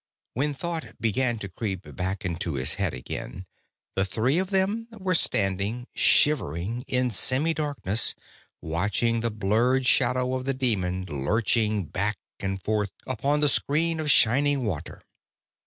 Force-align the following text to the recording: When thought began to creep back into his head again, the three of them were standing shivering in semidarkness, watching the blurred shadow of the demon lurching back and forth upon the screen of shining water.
When 0.33 0.55
thought 0.55 0.99
began 0.99 1.37
to 1.37 1.47
creep 1.47 1.95
back 1.95 2.25
into 2.25 2.55
his 2.55 2.73
head 2.81 2.91
again, 2.95 3.45
the 3.95 4.03
three 4.03 4.39
of 4.39 4.49
them 4.49 4.87
were 4.89 5.13
standing 5.13 5.85
shivering 5.93 6.83
in 6.87 7.11
semidarkness, 7.11 8.15
watching 8.63 9.19
the 9.19 9.29
blurred 9.29 9.85
shadow 9.85 10.33
of 10.33 10.45
the 10.45 10.55
demon 10.55 11.05
lurching 11.05 11.85
back 11.85 12.17
and 12.39 12.59
forth 12.63 12.89
upon 13.05 13.41
the 13.41 13.47
screen 13.47 13.99
of 13.99 14.09
shining 14.09 14.65
water. 14.65 15.03